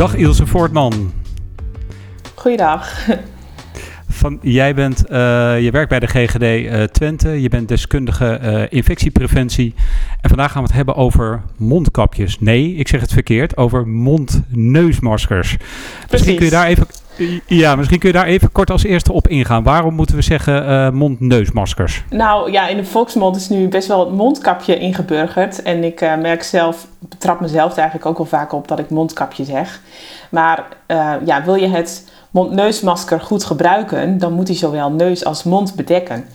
[0.00, 1.12] Dag Ilse Voortman.
[2.34, 3.06] Goeiedag.
[4.08, 5.16] Van, jij bent, uh,
[5.62, 7.42] je werkt bij de GGD uh, Twente.
[7.42, 9.74] Je bent deskundige uh, infectiepreventie.
[10.20, 12.38] En vandaag gaan we het hebben over mondkapjes.
[12.38, 13.56] Nee, ik zeg het verkeerd.
[13.56, 15.56] Over mond-neusmaskers.
[16.10, 16.86] Misschien kun je daar even.
[17.46, 19.62] Ja, misschien kun je daar even kort als eerste op ingaan.
[19.62, 22.04] Waarom moeten we zeggen mond-neusmaskers?
[22.10, 25.62] Nou ja, in de volksmond is nu best wel het mondkapje ingeburgerd.
[25.62, 29.44] En ik merk zelf, betrap mezelf er eigenlijk ook wel vaak op dat ik mondkapje
[29.44, 29.80] zeg.
[30.30, 30.64] Maar
[31.24, 36.26] ja, wil je het mondneusmasker goed gebruiken, dan moet hij zowel neus als mond bedekken.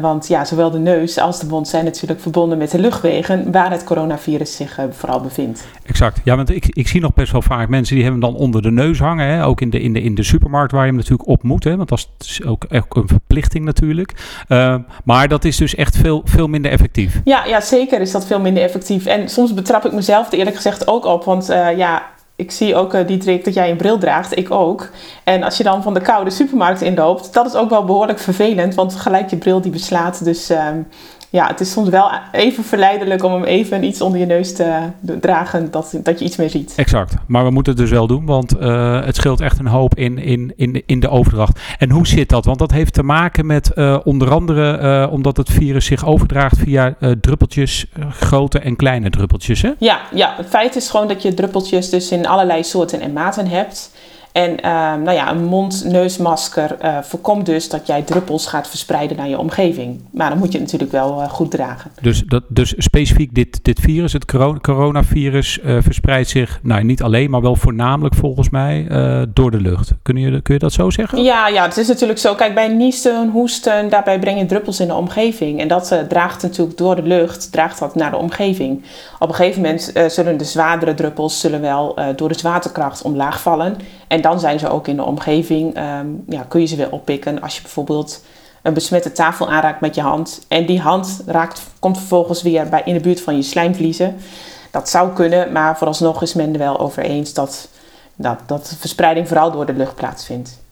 [0.00, 3.70] Want ja, zowel de neus als de mond zijn natuurlijk verbonden met de luchtwegen waar
[3.70, 5.66] het coronavirus zich uh, vooral bevindt.
[5.86, 6.20] Exact.
[6.24, 8.70] Ja, want ik, ik zie nog best wel vaak mensen die hebben dan onder de
[8.70, 9.26] neus hangen.
[9.26, 9.44] Hè?
[9.44, 11.64] Ook in de, in, de, in de supermarkt waar je hem natuurlijk op moet.
[11.64, 11.76] Hè?
[11.76, 14.12] Want dat is ook, ook een verplichting natuurlijk.
[14.48, 17.20] Uh, maar dat is dus echt veel, veel minder effectief.
[17.24, 19.06] Ja, ja, zeker is dat veel minder effectief.
[19.06, 21.24] En soms betrap ik mezelf er eerlijk gezegd ook op.
[21.24, 22.02] Want uh, ja,
[22.36, 24.36] ik zie ook, uh, Diederik, dat jij een bril draagt.
[24.36, 24.90] Ik ook.
[25.24, 28.74] En als je dan van de koude supermarkt inloopt, dat is ook wel behoorlijk vervelend.
[28.74, 30.24] Want gelijk je bril die beslaat.
[30.24, 30.68] Dus uh,
[31.34, 34.78] ja, het is soms wel even verleidelijk om hem even iets onder je neus te
[35.20, 36.72] dragen, dat, dat je iets meer ziet.
[36.76, 37.14] Exact.
[37.26, 40.18] Maar we moeten het dus wel doen, want uh, het scheelt echt een hoop in,
[40.18, 41.60] in, in, in de overdracht.
[41.78, 42.44] En hoe zit dat?
[42.44, 46.58] Want dat heeft te maken met uh, onder andere uh, omdat het virus zich overdraagt
[46.58, 49.62] via druppeltjes, grote en kleine druppeltjes.
[49.62, 49.70] Hè?
[49.78, 53.46] Ja, ja, het feit is gewoon dat je druppeltjes dus in allerlei soorten en maten
[53.46, 53.90] hebt.
[54.34, 54.60] En uh,
[55.04, 60.00] nou ja, een mond-neusmasker uh, voorkomt dus dat jij druppels gaat verspreiden naar je omgeving.
[60.10, 61.90] Maar dan moet je het natuurlijk wel uh, goed dragen.
[62.00, 64.24] Dus, dat, dus specifiek dit, dit virus, het
[64.60, 68.86] coronavirus, eh, verspreidt zich nou, niet alleen, maar wel voornamelijk volgens mij
[69.34, 69.92] door de lucht.
[70.02, 71.22] Kun je, kun je dat zo zeggen?
[71.22, 72.34] Ja, ja, het is natuurlijk zo.
[72.34, 75.60] Kijk, bij niezen, hoesten, daarbij breng je druppels in de omgeving.
[75.60, 78.84] En dat draagt natuurlijk door de lucht, draagt dat naar de omgeving.
[79.18, 83.76] Op een gegeven moment zullen de zwaardere druppels zullen wel door de zwaartekracht omlaag vallen.
[84.08, 87.40] En dan zijn ze ook in de omgeving, um, ja, kun je ze weer oppikken
[87.40, 88.22] als je bijvoorbeeld
[88.62, 90.44] een besmette tafel aanraakt met je hand.
[90.48, 94.16] En die hand raakt, komt vervolgens weer bij, in de buurt van je slijmvliezen.
[94.70, 97.68] Dat zou kunnen, maar vooralsnog is men er wel over eens dat,
[98.14, 100.62] dat, dat de verspreiding vooral door de lucht plaatsvindt.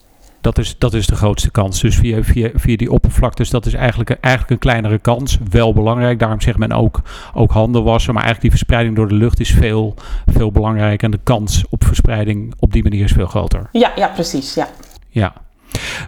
[0.43, 1.81] Dat is, dat is de grootste kans.
[1.81, 5.37] Dus via, via, via die oppervlaktes, dat is eigenlijk, eigenlijk een kleinere kans.
[5.49, 6.19] Wel belangrijk.
[6.19, 7.01] Daarom zegt men ook,
[7.33, 8.13] ook handen wassen.
[8.13, 9.95] Maar eigenlijk die verspreiding door de lucht is veel,
[10.25, 11.05] veel belangrijker.
[11.05, 13.69] En de kans op verspreiding op die manier is veel groter.
[13.71, 14.53] Ja, ja precies.
[14.53, 14.67] Ja.
[15.09, 15.33] Ja.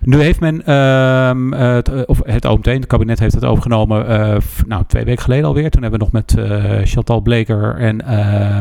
[0.02, 4.36] Nu heeft men, uh, het, of het OMT, het kabinet heeft het overgenomen, uh,
[4.68, 5.70] nou twee weken geleden alweer.
[5.70, 7.96] Toen hebben we nog met uh, Chantal Bleker en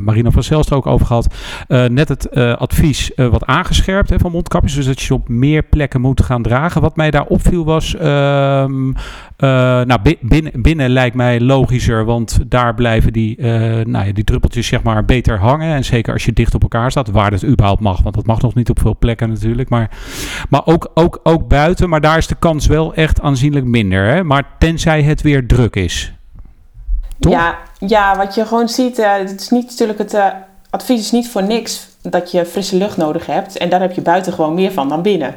[0.05, 1.35] Marina van Zelst ook over gehad.
[1.69, 6.23] net het advies wat aangescherpt hè, van mondkapjes, dus dat je op meer plekken moet
[6.23, 6.81] gaan dragen.
[6.81, 8.93] Wat mij daar opviel was, ehm,
[9.87, 13.43] nou binnen, binnen lijkt mij logischer, want daar blijven die,
[13.87, 15.75] nou ja, die druppeltjes zeg maar beter hangen.
[15.75, 18.41] En zeker als je dicht op elkaar staat, waar het überhaupt mag, want dat mag
[18.41, 19.69] nog niet op veel plekken natuurlijk.
[19.69, 19.91] Maar,
[20.49, 24.07] maar ook ook, ook buiten, maar daar is de kans wel echt aanzienlijk minder.
[24.07, 24.25] Hè?
[24.25, 26.13] Maar tenzij het weer druk is.
[27.19, 30.27] Ja, ja, wat je gewoon ziet, uh, het is niet natuurlijk het uh,
[30.71, 33.57] advies is niet voor niks dat je frisse lucht nodig hebt.
[33.57, 35.35] En daar heb je buiten gewoon meer van dan binnen.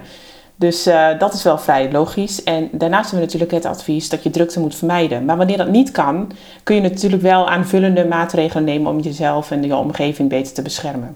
[0.56, 2.44] Dus uh, dat is wel vrij logisch.
[2.44, 5.25] En daarnaast hebben we natuurlijk het advies dat je drukte moet vermijden.
[5.25, 6.31] Maar wanneer dat niet kan,
[6.63, 11.16] kun je natuurlijk wel aanvullende maatregelen nemen om jezelf en je omgeving beter te beschermen.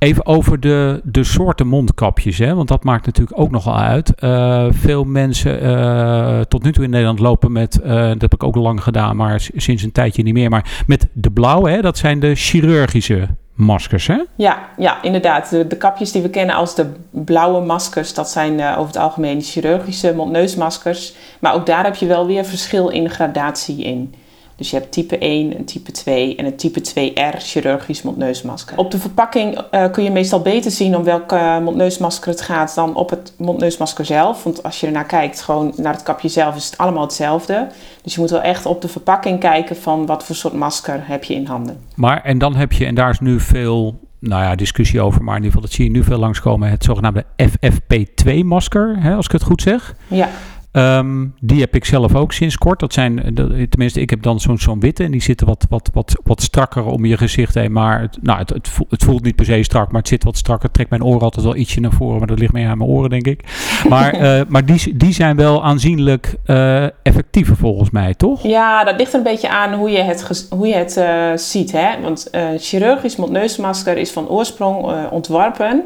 [0.00, 2.54] Even over de, de soorten mondkapjes, hè?
[2.54, 4.12] want dat maakt natuurlijk ook nogal uit.
[4.20, 8.42] Uh, veel mensen uh, tot nu toe in Nederland lopen met, uh, dat heb ik
[8.42, 11.80] ook lang gedaan, maar sinds een tijdje niet meer, maar met de blauwe, hè?
[11.80, 14.18] dat zijn de chirurgische maskers, hè?
[14.34, 15.50] Ja, ja inderdaad.
[15.50, 19.40] De, de, kapjes die we kennen als de blauwe maskers, dat zijn over het algemeen
[19.40, 21.14] chirurgische mondneusmaskers.
[21.40, 24.14] Maar ook daar heb je wel weer verschil in gradatie in.
[24.60, 28.78] Dus je hebt type 1, een type 2 en een type 2R chirurgisch mondneusmasker.
[28.78, 32.74] Op de verpakking uh, kun je meestal beter zien om welke uh, mondneusmasker het gaat
[32.74, 34.42] dan op het mondneusmasker zelf.
[34.44, 37.68] Want als je ernaar kijkt, gewoon naar het kapje zelf, is het allemaal hetzelfde.
[38.02, 41.24] Dus je moet wel echt op de verpakking kijken van wat voor soort masker heb
[41.24, 41.80] je in handen.
[41.94, 45.36] Maar en dan heb je, en daar is nu veel nou ja, discussie over, maar
[45.36, 49.42] in ieder geval dat zie je nu veel langskomen, het zogenaamde FFP2-masker, als ik het
[49.42, 49.94] goed zeg.
[50.06, 50.28] Ja.
[50.72, 52.80] Um, die heb ik zelf ook sinds kort.
[52.80, 55.90] Dat zijn, eh, tenminste, ik heb dan zo'n zo'n witte en die zitten wat, wat,
[55.92, 57.72] wat, wat strakker om je gezicht heen.
[57.72, 60.24] Maar het, nou, het, het, voelt, het voelt niet per se strak, maar het zit
[60.24, 60.70] wat strakker.
[60.70, 63.10] Trekt mijn oren altijd wel ietsje naar voren, maar dat ligt meer aan mijn oren,
[63.10, 63.44] denk ik.
[63.88, 68.42] Maar, uh, maar die, die zijn wel aanzienlijk uh, effectiever volgens mij, toch?
[68.42, 71.72] Ja, dat ligt een beetje aan hoe je het, hoe je het uh, ziet.
[71.72, 72.00] Hè?
[72.02, 75.84] Want chirurgisch mondneusmasker is van oorsprong ontworpen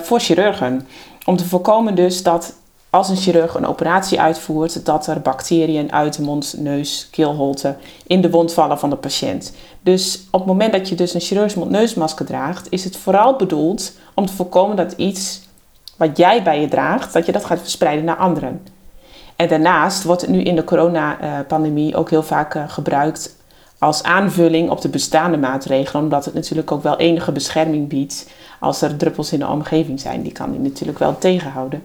[0.00, 0.86] voor chirurgen.
[1.24, 2.54] Om te voorkomen dus dat
[2.96, 7.76] als een chirurg een operatie uitvoert, dat er bacteriën uit de mond, neus, keelholte
[8.06, 9.52] in de wond vallen van de patiënt.
[9.80, 13.92] Dus op het moment dat je dus een chirurgisch mond-neusmasker draagt, is het vooral bedoeld
[14.14, 15.40] om te voorkomen dat iets
[15.96, 18.62] wat jij bij je draagt, dat je dat gaat verspreiden naar anderen.
[19.36, 23.36] En daarnaast wordt het nu in de coronapandemie ook heel vaak eh, gebruikt
[23.78, 28.82] als aanvulling op de bestaande maatregelen, omdat het natuurlijk ook wel enige bescherming biedt als
[28.82, 30.22] er druppels in de omgeving zijn.
[30.22, 31.82] Die kan die natuurlijk wel tegenhouden.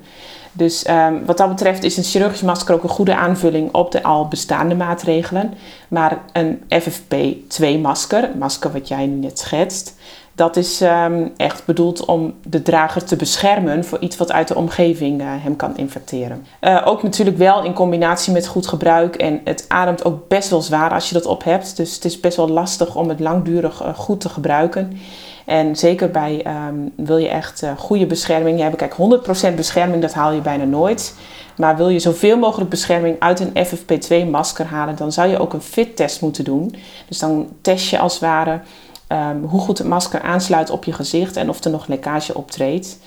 [0.51, 4.03] Dus um, wat dat betreft is een chirurgisch masker ook een goede aanvulling op de
[4.03, 5.53] al bestaande maatregelen.
[5.88, 9.95] Maar een FFP2-masker, masker wat jij net schetst,
[10.36, 14.56] dat is um, echt bedoeld om de drager te beschermen voor iets wat uit de
[14.56, 16.45] omgeving uh, hem kan infecteren.
[16.62, 20.62] Uh, ook natuurlijk wel in combinatie met goed gebruik en het ademt ook best wel
[20.62, 21.77] zwaar als je dat op hebt.
[21.77, 25.00] Dus het is best wel lastig om het langdurig uh, goed te gebruiken.
[25.46, 28.78] En zeker bij um, wil je echt uh, goede bescherming hebben.
[28.80, 31.16] Kijk, 100% bescherming, dat haal je bijna nooit.
[31.58, 35.62] Maar wil je zoveel mogelijk bescherming uit een FFP2-masker halen, dan zou je ook een
[35.62, 36.76] fit-test moeten doen.
[37.08, 38.60] Dus dan test je als het ware
[39.08, 43.00] um, hoe goed het masker aansluit op je gezicht en of er nog lekkage optreedt.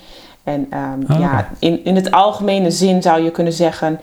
[0.43, 1.19] En um, oh.
[1.19, 3.99] ja, in, in het algemene zin zou je kunnen zeggen.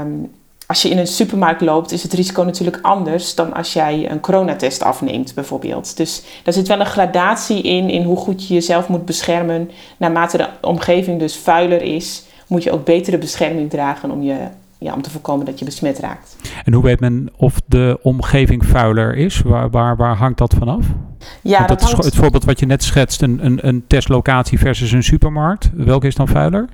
[0.00, 0.30] Um,
[0.68, 4.20] als je in een supermarkt loopt, is het risico natuurlijk anders dan als jij een
[4.20, 5.96] coronatest afneemt, bijvoorbeeld.
[5.96, 9.70] Dus daar zit wel een gradatie in, in hoe goed je jezelf moet beschermen.
[9.96, 14.36] Naarmate de omgeving dus vuiler is, moet je ook betere bescherming dragen om, je,
[14.78, 16.36] ja, om te voorkomen dat je besmet raakt.
[16.64, 19.40] En hoe weet men of de omgeving vuiler is?
[19.40, 20.86] Waar, waar, waar hangt dat vanaf?
[21.42, 24.92] Ja, dat, dat is het voorbeeld wat je net schetst, een, een, een testlocatie versus
[24.92, 25.70] een supermarkt.
[25.74, 26.68] Welke is dan vuiler?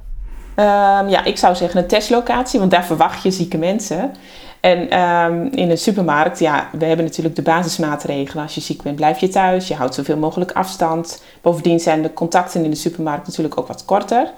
[0.57, 4.13] Um, ja, ik zou zeggen een testlocatie, want daar verwacht je zieke mensen.
[4.61, 8.43] En um, in een supermarkt, ja, we hebben natuurlijk de basismaatregelen.
[8.43, 9.69] Als je ziek bent, blijf je thuis.
[9.69, 11.23] Je houdt zoveel mogelijk afstand.
[11.43, 14.31] Bovendien zijn de contacten in de supermarkt natuurlijk ook wat korter.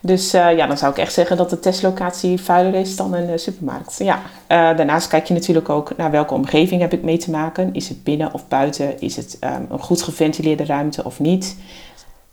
[0.00, 3.28] Dus uh, ja, dan zou ik echt zeggen dat de testlocatie vuiler is dan een
[3.28, 3.98] uh, supermarkt.
[3.98, 4.14] Ja.
[4.14, 7.74] Uh, daarnaast kijk je natuurlijk ook naar welke omgeving heb ik mee te maken.
[7.74, 9.00] Is het binnen of buiten?
[9.00, 11.56] Is het um, een goed geventileerde ruimte of niet?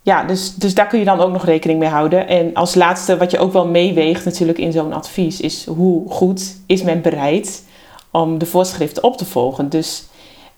[0.02, 2.28] Ja, dus, dus daar kun je dan ook nog rekening mee houden.
[2.28, 6.56] En als laatste, wat je ook wel meeweegt natuurlijk in zo'n advies, is hoe goed
[6.66, 7.64] is men bereid
[8.12, 9.70] om de voorschriften op te volgen.
[9.70, 10.08] Dus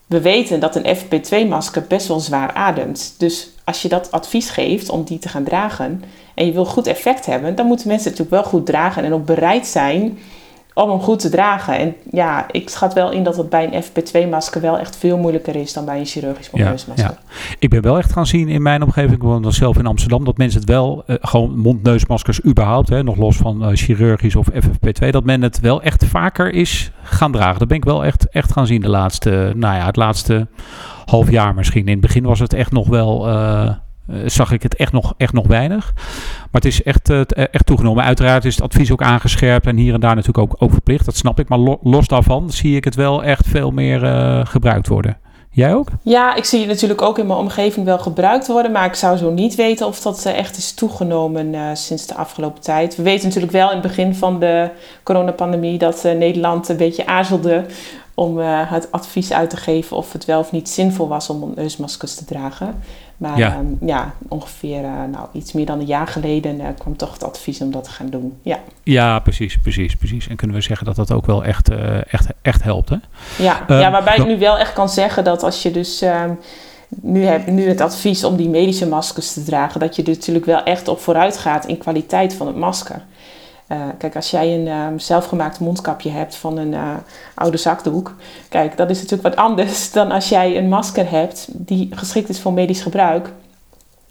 [0.08, 3.16] we weten dat een FP2-masker best wel zwaar ademt.
[3.18, 6.04] Dus als je dat advies geeft om die te gaan dragen
[6.34, 9.26] en je wil goed effect hebben, dan moeten mensen natuurlijk wel goed dragen en ook
[9.26, 10.18] bereid zijn
[10.74, 11.78] om hem goed te dragen.
[11.78, 15.56] En ja, ik schat wel in dat het bij een FP2-masker wel echt veel moeilijker
[15.56, 17.06] is dan bij een chirurgisch mondneusmasker.
[17.06, 17.56] Ja, ja.
[17.60, 20.26] Ik ben wel echt gaan zien in mijn omgeving, ik woon dan zelf in Amsterdam,
[20.26, 24.48] dat mensen het wel, uh, gewoon mondneusmaskers überhaupt, hè, nog los van uh, chirurgisch of
[24.52, 27.60] FFP2, dat men het wel echt vaker is gaan dragen.
[27.60, 30.48] Dat ben ik wel echt, echt gaan zien de laatste, nou ja, het laatste
[31.06, 31.86] half jaar misschien.
[31.86, 33.30] In het begin was het echt nog wel...
[33.30, 33.70] Uh,
[34.26, 35.94] zag ik het echt nog, echt nog weinig.
[35.96, 38.04] Maar het is echt, uh, echt toegenomen.
[38.04, 41.06] Uiteraard is het advies ook aangescherpt en hier en daar natuurlijk ook, ook verplicht.
[41.06, 41.50] Dat snap ik.
[41.50, 44.00] Maar lo los daarvan zie ik het wel echt veel meer
[44.48, 45.18] gebruikt worden.
[45.54, 45.88] Jij ook?
[46.02, 48.72] Ja, ik zie het natuurlijk ook in mijn omgeving wel gebruikt worden.
[48.72, 52.96] Maar ik zou zo niet weten of dat echt is toegenomen sinds de afgelopen tijd.
[52.96, 54.70] We weten natuurlijk wel in het begin van de
[55.04, 57.66] coronapandemie dat Nederland een beetje aarzelde
[58.14, 62.16] om het advies uit te geven of het wel of niet zinvol was om neusmaskers
[62.16, 62.76] te dragen.
[63.22, 66.98] Maar ja, um, ja ongeveer uh, nou, iets meer dan een jaar geleden uh, kwam
[66.98, 68.38] toch het advies om dat te gaan doen.
[68.42, 70.28] Ja, ja precies, precies, precies.
[70.28, 72.96] En kunnen we zeggen dat dat ook wel echt, uh, echt, echt helpt, hè?
[73.38, 76.02] Ja, ja ehm, waarbij ik nu wel echt kan zeggen dat als je dus...
[76.02, 76.40] Um,
[77.02, 80.46] nu heb nu het advies om die medische maskers te dragen, dat je er natuurlijk
[80.46, 83.02] wel echt op vooruit gaat in kwaliteit van het masker.
[83.72, 86.90] Uh, kijk, als jij een um, zelfgemaakt mondkapje hebt van een uh,
[87.34, 88.16] oude zakdoek,
[88.50, 92.40] kijk, dat is natuurlijk wat anders dan als jij een masker hebt die geschikt is
[92.40, 93.32] voor medisch gebruik.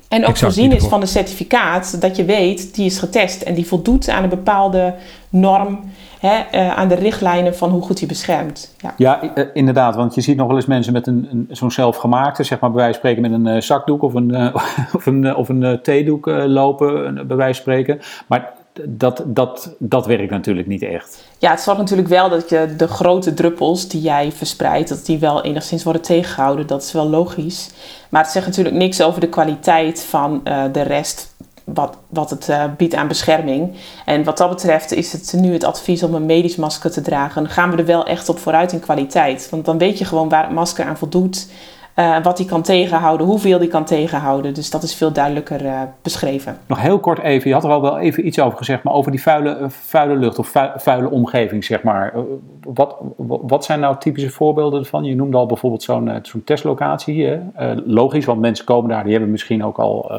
[0.08, 3.54] En ook exact, voorzien is van een certificaat dat je weet, die is getest en
[3.54, 4.94] die voldoet aan een bepaalde
[5.28, 5.80] norm,
[6.20, 8.74] hè, uh, aan de richtlijnen van hoe goed die beschermt.
[8.78, 9.20] Ja, ja
[9.54, 12.70] inderdaad, want je ziet nog wel eens mensen met een, een zo'n zelfgemaakte, zeg maar
[12.70, 14.54] bij wijze van spreken met een zakdoek of een,
[14.96, 18.00] of een, of een theedoek lopen, bij wijze van spreken.
[18.26, 18.52] Maar
[18.88, 21.24] dat, dat, dat werkt natuurlijk niet echt.
[21.38, 25.18] Ja, het zorgt natuurlijk wel dat je de grote druppels die jij verspreidt, dat die
[25.18, 26.66] wel enigszins worden tegengehouden.
[26.66, 27.70] Dat is wel logisch.
[28.08, 31.34] Maar het zegt natuurlijk niks over de kwaliteit van uh, de rest
[31.64, 33.76] wat, wat het uh, biedt aan bescherming.
[34.04, 37.48] En wat dat betreft is het nu het advies om een medisch masker te dragen.
[37.48, 39.48] Gaan we er wel echt op vooruit in kwaliteit.
[39.50, 41.48] Want dan weet je gewoon waar het masker aan voldoet.
[41.96, 44.54] Uh, wat die kan tegenhouden, hoeveel die kan tegenhouden.
[44.54, 46.58] Dus dat is veel duidelijker uh, beschreven.
[46.66, 49.10] Nog heel kort even, je had er al wel even iets over gezegd, maar over
[49.10, 52.14] die vuile, uh, vuile lucht of vu vuile omgeving, zeg maar.
[52.60, 52.96] Wat,
[53.42, 55.04] wat zijn nou typische voorbeelden ervan?
[55.04, 57.38] Je noemde al bijvoorbeeld zo'n zo'n testlocatie.
[57.84, 60.12] logisch, want mensen komen daar, die hebben misschien ook al,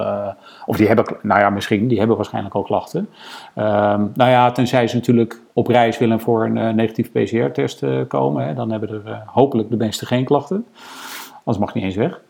[0.66, 3.10] of die hebben, nou ja, misschien, die hebben waarschijnlijk al klachten.
[3.56, 8.54] Ehm, nou ja, tenzij ze natuurlijk op reis willen voor een negatief PCR-test komen, hè,
[8.54, 10.66] dan hebben er hopelijk de meeste geen klachten.
[11.44, 12.22] Anders mag niet eens weg.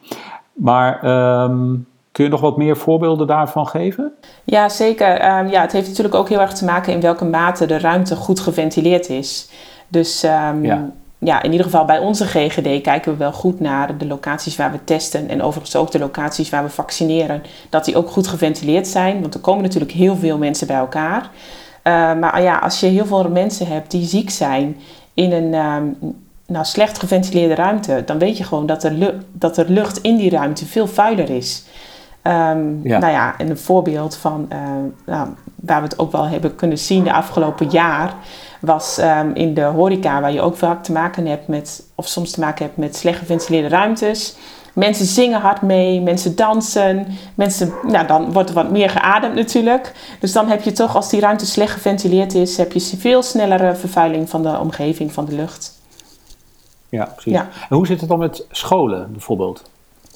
[0.53, 1.75] Maar ehm,
[2.12, 4.12] kun je nog wat meer voorbeelden daarvan geven?
[4.44, 5.38] Ja, zeker.
[5.38, 8.15] Um, ja, het heeft natuurlijk ook heel erg te maken in welke mate de ruimte
[8.15, 9.50] goed geventileerd is.
[9.88, 10.89] Dus um, ja.
[11.18, 11.41] ja.
[11.41, 14.84] in ieder geval bij onze GGD kijken we wel goed naar de locaties waar we
[14.84, 15.30] testen.
[15.30, 17.44] En overigens ook de locaties waar we vaccineren.
[17.70, 19.22] Dat die ook goed geventileerd zijn.
[19.22, 21.22] Want er komen natuurlijk heel veel mensen bij elkaar.
[21.84, 24.77] Uh, maar ja, als je heel veel mensen hebt die ziek zijn
[25.13, 25.53] in een
[26.51, 30.29] nou, slecht geventileerde ruimte, dan weet je gewoon dat er, dat er lucht in die
[30.29, 31.63] ruimte veel vuiler is.
[32.24, 34.60] Um, Nou ja, en een voorbeeld van uh,
[35.05, 38.13] nou, waar we het ook wel hebben kunnen zien de afgelopen jaar,
[38.60, 42.31] was um, in de horeca, waar je ook vaak te maken hebt met, of soms
[42.31, 44.36] te maken hebt met slecht geventileerde ruimtes.
[44.74, 49.91] Mensen zingen hard mee, mensen dansen, mensen, nou, dan wordt er wat meer geademd natuurlijk.
[50.20, 53.75] Dus dan heb je toch, als die ruimte slecht geventileerd is, heb je veel snellere
[53.75, 55.81] vervuiling van de omgeving, van de lucht.
[56.91, 57.33] Ja, precies.
[57.33, 57.48] Ja.
[57.69, 59.69] En hoe zit het dan met scholen bijvoorbeeld?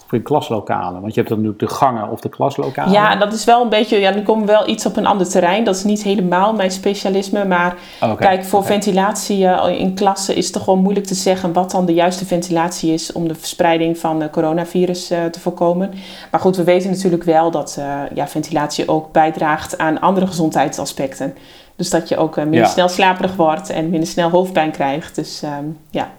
[0.06, 1.02] Of in klaslokalen?
[1.02, 2.92] Want je hebt dan natuurlijk de gangen of de klaslokalen.
[2.92, 5.30] Ja, dat is wel een beetje, ja, nu komen we wel iets op een ander
[5.30, 5.64] terrein.
[5.64, 7.46] Dat is niet helemaal mijn specialisme.
[7.46, 11.54] Maar oh, kijk, voor ventilatie uh, in klassen is het toch wel moeilijk te zeggen
[11.54, 15.94] wat dan de juiste ventilatie is om de verspreiding van het coronavirus uh, te voorkomen.
[16.32, 17.80] Maar goed, we weten natuurlijk wel dat
[18.14, 21.34] ja, ventilatie ook bijdraagt aan andere gezondheidsaspecten.
[21.76, 22.68] Dus dat je ook minder ja.
[22.68, 25.16] snel slaperig wordt en minder snel hoofdpijn krijgt.
[25.16, 26.10] Dus um, ja.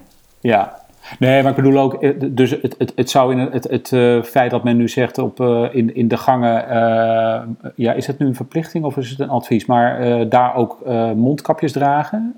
[0.40, 0.87] Ja,
[1.19, 4.23] Nee, maar ik bedoel ook, eh, dus het, het, het zou in het, het uh,
[4.23, 8.19] feit dat men nu zegt op, uh, in, in de gangen, uh, ja, is het
[8.19, 9.66] nu een verplichting of is het een advies?
[9.66, 12.37] Maar daar ook mondkapjes dragen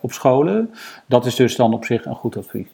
[0.00, 0.70] op scholen,
[1.06, 2.68] dat is dus dan op zich een goed advies.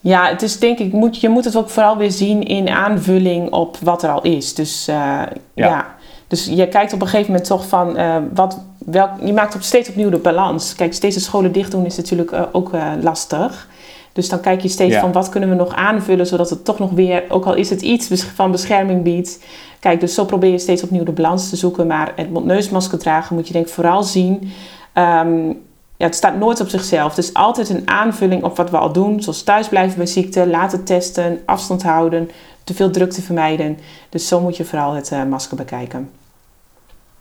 [0.00, 3.50] Ja, het is denk ik, moet, je moet het ook vooral weer zien in aanvulling
[3.50, 4.54] op wat er al is.
[4.54, 5.28] Dus ja.
[5.54, 5.94] ja.
[6.30, 7.96] Dus je kijkt op een gegeven moment toch van,
[8.34, 10.74] wat, welk, je maakt op steeds opnieuw de balans.
[10.74, 12.70] Kijk, steeds de scholen dicht doen is natuurlijk ook
[13.00, 13.68] lastig.
[14.12, 16.90] Dus dan kijk je steeds van wat kunnen we nog aanvullen, zodat het toch nog
[16.90, 19.44] weer, ook al is het iets van bescherming biedt.
[19.80, 21.86] Kijk, dus zo probeer je steeds opnieuw de balans te zoeken.
[21.86, 24.52] Maar het mondneusmasker dragen moet je denk ik vooral zien.
[24.94, 25.58] Um,
[25.96, 27.16] ja, het staat nooit op zichzelf.
[27.16, 29.22] Het is altijd een aanvulling op wat we al doen.
[29.22, 32.30] Zoals thuisblijven bij ziekte, laten testen, afstand houden,
[32.64, 33.78] te veel drukte vermijden.
[34.08, 36.10] Dus zo moet je vooral het uh, masker bekijken.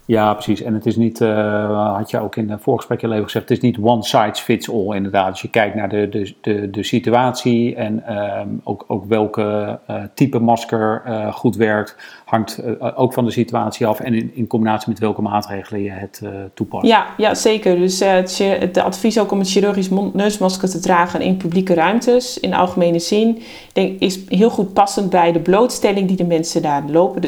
[0.09, 0.61] Ja, precies.
[0.61, 3.57] En het is niet, uh, had je ook in het voorgesprek al even gezegd, het
[3.57, 5.31] is niet one size fits all inderdaad.
[5.31, 10.39] Dus je kijkt naar de, de, de, situatie en uh, ook, ook welke uh, type
[10.39, 12.61] masker uh, goed werkt, hangt
[12.95, 16.21] ook van de situatie af en in, in combinatie met welke maatregelen je het
[16.53, 16.85] toepast.
[16.85, 17.75] Ja, ja zeker.
[17.75, 22.53] Dus het, het advies ook om het chirurgisch neusmasker te dragen in publieke ruimtes, in
[22.53, 23.41] algemene zin,
[23.73, 27.23] denk, is heel goed passend bij de blootstelling die de mensen daar lopen,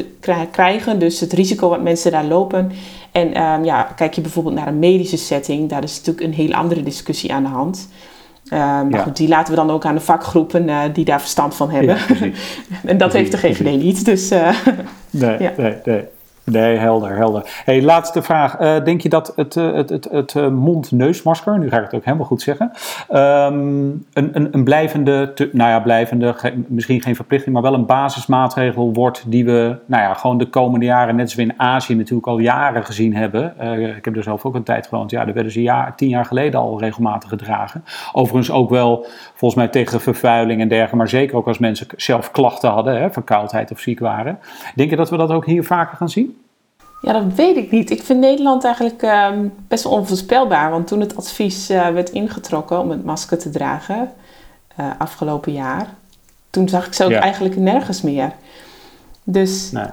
[0.50, 0.98] krijgen.
[0.98, 2.71] Dus het risico wat mensen daar lopen.
[3.12, 6.52] En um, ja, kijk je bijvoorbeeld naar een medische setting, daar is natuurlijk een heel
[6.52, 7.88] andere discussie aan de hand.
[8.44, 9.02] Um, maar ja.
[9.02, 11.96] goed, die laten we dan ook aan de vakgroepen uh, die daar verstand van hebben.
[11.96, 12.30] Ja,
[12.90, 14.04] en dat heeft de GGD niet.
[14.04, 14.48] Dus, uh,
[15.10, 16.04] nee, nee, nee.
[16.44, 17.62] Nee, helder, helder.
[17.64, 18.60] Hey, laatste vraag.
[18.60, 21.94] Uh, denk je dat het, uh, het, het, het uh, mond-neusmasker, nu ga ik het
[21.94, 22.70] ook helemaal goed zeggen,
[23.10, 26.34] um, een, een, een blijvende, nou ja, blijvende,
[26.66, 30.86] misschien geen verplichting, maar wel een basismaatregel wordt die we, nou ja, gewoon de komende
[30.86, 33.54] jaren, net zoals we in Azië natuurlijk al jaren gezien hebben.
[33.96, 35.10] ik heb er zelf ook een tijd gewoond.
[35.10, 37.84] Ja, daar werden ze jaar, tien jaar geleden al regelmatig gedragen.
[38.12, 42.30] Overigens ook wel, volgens mij tegen vervuiling en dergelijke, maar zeker ook als mensen zelf
[42.30, 44.38] klachten hadden, hè, verkoudheid of ziek waren.
[44.74, 46.31] Denk je dat we dat ook hier vaker gaan zien?
[47.02, 47.90] Ja, dat weet ik niet.
[47.90, 50.70] Ik vind Nederland eigenlijk um, best wel onvoorspelbaar.
[50.70, 54.12] Want toen het advies uh, werd ingetrokken om het masker te dragen,
[54.80, 55.86] uh, afgelopen jaar,
[56.50, 57.20] toen zag ik ze ook ja.
[57.20, 58.32] eigenlijk nergens meer.
[59.24, 59.84] Dus nee,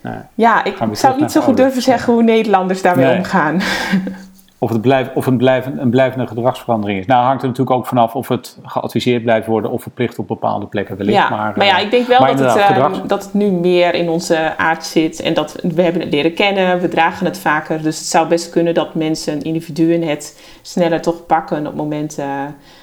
[0.00, 0.18] nee.
[0.34, 3.16] ja, ik zou niet zo goed durven zeggen hoe Nederlanders daarmee nee.
[3.16, 3.60] omgaan.
[4.58, 7.06] of het, blijft, of een, blijvend, een blijvende gedragsverandering is.
[7.06, 10.66] Nou, hangt er natuurlijk ook vanaf of het geadviseerd blijft worden of verplicht op bepaalde
[10.66, 11.18] plekken wellicht.
[11.18, 12.98] Ja, maar, maar ja, ik denk wel dat het, gedrags...
[13.06, 16.80] dat het nu meer in onze aard zit en dat we hebben het leren kennen,
[16.80, 17.82] we dragen het vaker.
[17.82, 22.18] Dus het zou best kunnen dat mensen, individuen, het sneller toch pakken op het moment
[22.18, 22.26] uh,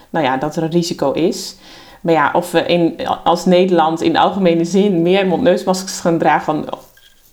[0.09, 1.55] nou ja, dat er een risico is.
[2.01, 6.65] Maar ja, of we in, als Nederland in algemene zin meer mondneusmaskers gaan dragen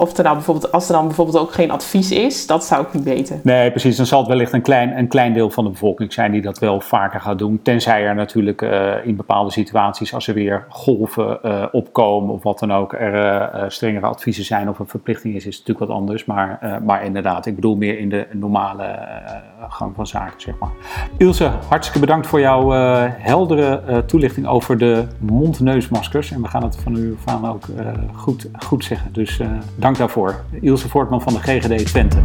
[0.00, 2.92] of er dan bijvoorbeeld, als er dan bijvoorbeeld ook geen advies is, dat zou ik
[2.92, 3.40] niet weten.
[3.42, 3.97] Nee, precies.
[3.97, 6.59] Dan zal het wellicht een klein, een klein deel van de bevolking zijn die dat
[6.59, 7.61] wel vaker gaat doen.
[7.62, 12.59] Tenzij er natuurlijk uh, in bepaalde situaties, als er weer golven uh, opkomen of wat
[12.59, 16.25] dan ook, er uh, strengere adviezen zijn of een verplichting is, is natuurlijk wat anders.
[16.25, 18.99] Maar, maar inderdaad, ik bedoel meer in de normale
[19.69, 20.71] gang van zaken, zeg maar.
[21.16, 22.71] Ilse, hartstikke bedankt voor jouw
[23.19, 26.30] heldere toelichting over de mond-neusmaskers.
[26.30, 27.64] En we gaan het van u van ook
[28.14, 29.12] goed, goed zeggen.
[29.12, 29.40] Dus
[29.97, 30.44] dank daarvoor.
[30.61, 32.18] Ilse Voortman van de GGD Twente.